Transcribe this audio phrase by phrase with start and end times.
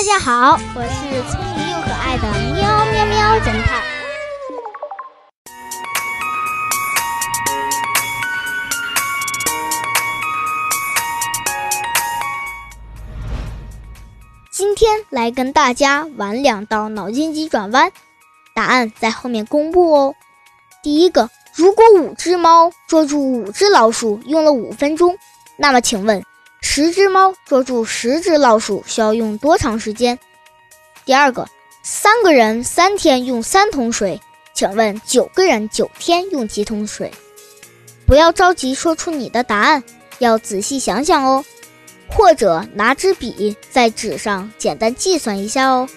[0.00, 2.22] 大家好，我是聪明又可爱的
[2.54, 3.82] 喵喵喵侦探。
[14.50, 17.92] 今天来跟大家玩两道脑筋急转弯，
[18.54, 20.14] 答案在后面公布哦。
[20.82, 25.18] 第一个，如果五只猫捉住五只老鼠用了五分钟，
[25.58, 26.24] 那么请问？
[26.62, 30.18] 十只猫捉住十只老鼠需要用多长时间？
[31.04, 31.48] 第二个，
[31.82, 34.20] 三个人三天用三桶水，
[34.54, 37.10] 请问九个人九天用几桶水？
[38.06, 39.82] 不要着急说出你的答案，
[40.18, 41.44] 要仔细想想哦，
[42.08, 45.88] 或者拿支笔在纸上简单计算一下哦。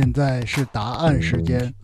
[0.00, 1.74] 现在是答案时间。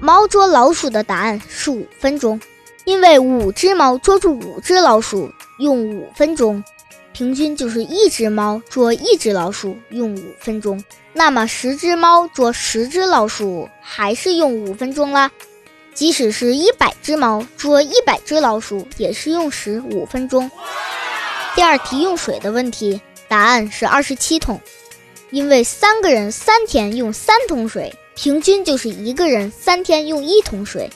[0.00, 2.40] 猫捉老鼠的答案是五分钟，
[2.86, 6.64] 因为五只猫捉住五只老鼠用五分钟。
[7.16, 15.30] 平均就是一只猫捉一只老鼠用五分钟，那么十只猫捉十只老鼠还是用五分钟啦。
[15.94, 20.50] 即使是一百只猫捉一百只老鼠，也是用时五分钟。
[21.54, 24.60] 第二题用水的问题，答案是二十七桶，
[25.30, 30.90] 因为三个人三天用三桶水，平均就是一个人三天用一桶水，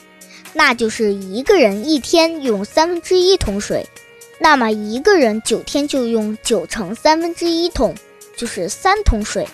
[0.53, 3.83] 那就是一个人一天用三分之一桶水。
[4.43, 7.93] 那么一个人九天就用九乘三分之一桶，
[8.35, 9.47] 就是三桶水。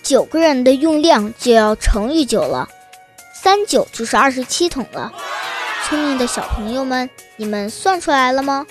[0.00, 2.68] 九个人的用量就要乘以九了，
[3.34, 5.12] 三九就是二十七桶了。
[5.84, 8.64] 聪明的小朋友们，你们算出来了吗？